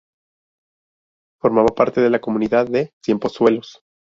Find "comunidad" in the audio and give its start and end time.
2.19-2.65